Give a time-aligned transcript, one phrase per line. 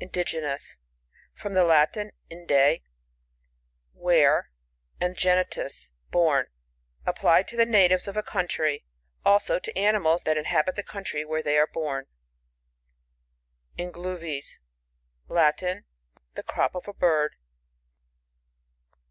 [0.00, 0.78] Indigenous.—
[1.42, 2.80] From the Latin, inde,
[3.92, 4.50] where,
[4.98, 6.46] and genitus, born.
[7.04, 8.86] Applied to the natives of a country;
[9.26, 12.06] also, to animals that inhabit the c nntry where they are born.
[13.76, 14.58] Inoluvies
[15.28, 15.84] Latin.
[16.32, 17.34] The crop of a bird.